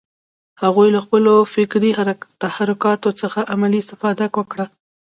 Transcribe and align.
هغوی 0.63 0.87
له 0.95 0.99
خپلو 1.05 1.33
فکري 1.55 1.91
تحرکات 2.43 3.01
څخه 3.21 3.39
عملي 3.53 3.79
استفاده 3.81 4.25
وکړه 4.37 4.65